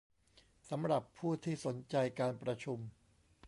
[0.69, 2.79] สำหรับผู้ที่สนใจการประชุม